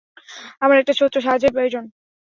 আমার 0.61 0.77
একটা 0.79 0.93
ছোট্ট 0.99 1.15
সাহায্যের 1.17 1.55
প্রয়োজন। 1.55 1.83